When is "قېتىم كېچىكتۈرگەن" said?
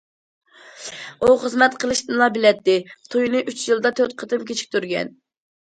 4.25-5.17